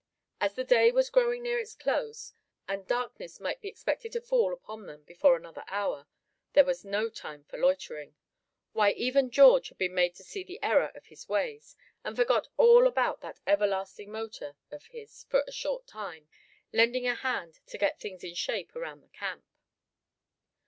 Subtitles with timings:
[0.39, 2.33] As the day was growing near its close
[2.67, 6.07] and darkness might be expected to fall upon them before another hour,
[6.53, 8.15] there was no time for loitering.
[8.73, 12.47] Why, even George had been made to see the error of his ways, and forgot
[12.57, 16.27] all about that everlasting motor of his for a short time,
[16.73, 19.45] lending a hand to get things in shape around the camp.